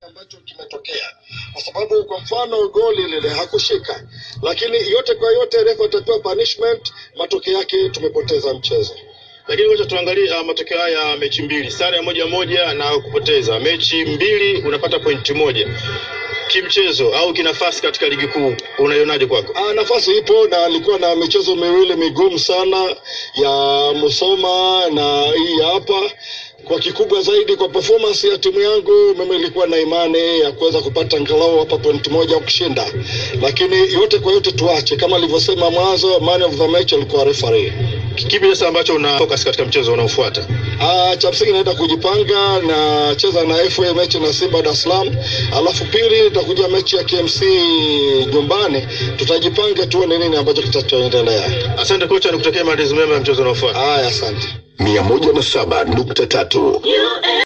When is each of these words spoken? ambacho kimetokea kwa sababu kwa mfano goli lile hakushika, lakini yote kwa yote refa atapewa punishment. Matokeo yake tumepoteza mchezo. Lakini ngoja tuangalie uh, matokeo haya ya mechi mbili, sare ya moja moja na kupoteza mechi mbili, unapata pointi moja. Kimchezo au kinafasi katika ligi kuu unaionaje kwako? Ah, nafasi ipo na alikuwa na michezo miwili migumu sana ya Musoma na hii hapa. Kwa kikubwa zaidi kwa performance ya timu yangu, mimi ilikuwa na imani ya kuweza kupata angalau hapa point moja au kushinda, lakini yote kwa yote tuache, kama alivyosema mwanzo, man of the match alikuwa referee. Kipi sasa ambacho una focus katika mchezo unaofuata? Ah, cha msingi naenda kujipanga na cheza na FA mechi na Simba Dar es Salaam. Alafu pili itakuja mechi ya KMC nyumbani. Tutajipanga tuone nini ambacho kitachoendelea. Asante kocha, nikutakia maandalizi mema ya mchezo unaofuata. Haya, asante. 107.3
ambacho 0.00 0.36
kimetokea 0.40 1.08
kwa 1.52 1.62
sababu 1.62 2.04
kwa 2.04 2.20
mfano 2.20 2.68
goli 2.68 3.02
lile 3.06 3.28
hakushika, 3.28 4.08
lakini 4.42 4.90
yote 4.90 5.14
kwa 5.14 5.32
yote 5.32 5.64
refa 5.64 5.84
atapewa 5.84 6.18
punishment. 6.18 6.92
Matokeo 7.18 7.58
yake 7.58 7.88
tumepoteza 7.88 8.54
mchezo. 8.54 8.94
Lakini 9.48 9.68
ngoja 9.68 9.84
tuangalie 9.86 10.30
uh, 10.40 10.46
matokeo 10.46 10.78
haya 10.78 11.08
ya 11.08 11.16
mechi 11.16 11.42
mbili, 11.42 11.70
sare 11.70 11.96
ya 11.96 12.02
moja 12.02 12.26
moja 12.26 12.74
na 12.74 12.98
kupoteza 12.98 13.60
mechi 13.60 14.04
mbili, 14.04 14.62
unapata 14.62 14.98
pointi 14.98 15.32
moja. 15.32 15.68
Kimchezo 16.48 17.14
au 17.14 17.32
kinafasi 17.32 17.82
katika 17.82 18.08
ligi 18.08 18.26
kuu 18.26 18.54
unaionaje 18.78 19.26
kwako? 19.26 19.52
Ah, 19.58 19.72
nafasi 19.74 20.16
ipo 20.16 20.46
na 20.46 20.64
alikuwa 20.64 20.98
na 20.98 21.14
michezo 21.16 21.56
miwili 21.56 21.96
migumu 21.96 22.38
sana 22.38 22.96
ya 23.34 23.50
Musoma 23.94 24.82
na 24.90 25.22
hii 25.26 25.60
hapa. 25.72 26.00
Kwa 26.64 26.78
kikubwa 26.78 27.22
zaidi 27.22 27.56
kwa 27.56 27.68
performance 27.68 28.28
ya 28.28 28.38
timu 28.38 28.60
yangu, 28.60 29.14
mimi 29.18 29.36
ilikuwa 29.36 29.66
na 29.66 29.78
imani 29.78 30.40
ya 30.40 30.52
kuweza 30.52 30.80
kupata 30.80 31.16
angalau 31.16 31.58
hapa 31.58 31.78
point 31.78 32.08
moja 32.08 32.34
au 32.34 32.40
kushinda, 32.40 32.86
lakini 33.42 33.92
yote 33.92 34.18
kwa 34.18 34.32
yote 34.32 34.52
tuache, 34.52 34.96
kama 34.96 35.16
alivyosema 35.16 35.70
mwanzo, 35.70 36.20
man 36.20 36.42
of 36.42 36.56
the 36.58 36.68
match 36.68 36.92
alikuwa 36.92 37.24
referee. 37.24 37.72
Kipi 38.16 38.48
sasa 38.48 38.68
ambacho 38.68 38.94
una 38.94 39.18
focus 39.18 39.44
katika 39.44 39.64
mchezo 39.64 39.92
unaofuata? 39.92 40.46
Ah, 40.80 41.16
cha 41.16 41.30
msingi 41.30 41.52
naenda 41.52 41.74
kujipanga 41.74 42.58
na 42.66 43.14
cheza 43.16 43.44
na 43.44 43.54
FA 43.70 43.94
mechi 43.94 44.18
na 44.20 44.32
Simba 44.32 44.62
Dar 44.62 44.72
es 44.72 44.82
Salaam. 44.82 45.16
Alafu 45.56 45.84
pili 45.84 46.26
itakuja 46.26 46.68
mechi 46.68 46.96
ya 46.96 47.04
KMC 47.04 47.42
nyumbani. 48.34 48.86
Tutajipanga 49.16 49.86
tuone 49.86 50.18
nini 50.18 50.36
ambacho 50.36 50.62
kitachoendelea. 50.62 51.44
Asante 51.78 52.06
kocha, 52.06 52.30
nikutakia 52.30 52.64
maandalizi 52.64 52.94
mema 52.94 53.14
ya 53.14 53.20
mchezo 53.20 53.42
unaofuata. 53.42 53.78
Haya, 53.78 54.06
asante. 54.08 54.48
107.3 54.80 56.80